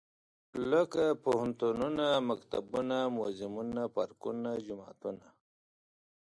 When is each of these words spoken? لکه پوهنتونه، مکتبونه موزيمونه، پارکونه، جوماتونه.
لکه 0.71 1.03
پوهنتونه، 1.23 2.05
مکتبونه 2.29 2.97
موزيمونه، 3.15 3.81
پارکونه، 3.95 4.49
جوماتونه. 4.65 5.27